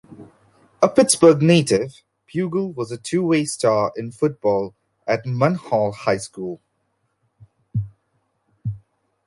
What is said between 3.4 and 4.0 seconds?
star